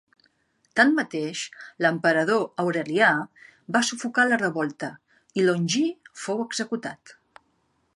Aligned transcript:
Tanmateix, 0.79 1.41
l'emperador 1.85 2.47
Aurelià 2.65 3.11
va 3.77 3.85
sufocar 3.93 4.29
la 4.33 4.41
revolta 4.45 4.93
i 5.43 5.49
Longí 5.51 5.85
fou 6.27 6.47
executat. 6.51 7.19